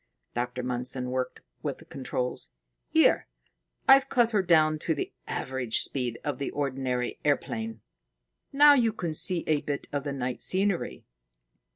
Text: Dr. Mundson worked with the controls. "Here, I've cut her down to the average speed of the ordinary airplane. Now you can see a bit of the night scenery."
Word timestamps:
Dr. 0.33 0.63
Mundson 0.63 1.11
worked 1.11 1.41
with 1.61 1.77
the 1.77 1.85
controls. 1.85 2.49
"Here, 2.89 3.27
I've 3.87 4.09
cut 4.09 4.31
her 4.31 4.41
down 4.41 4.79
to 4.79 4.95
the 4.95 5.13
average 5.27 5.81
speed 5.83 6.17
of 6.23 6.39
the 6.39 6.49
ordinary 6.49 7.19
airplane. 7.23 7.81
Now 8.51 8.73
you 8.73 8.93
can 8.93 9.13
see 9.13 9.43
a 9.45 9.61
bit 9.61 9.85
of 9.93 10.03
the 10.03 10.11
night 10.11 10.41
scenery." 10.41 11.05